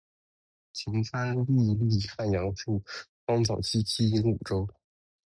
[0.73, 2.81] 晴川历历汉阳树，
[3.23, 4.67] 芳草萋萋鹦鹉洲。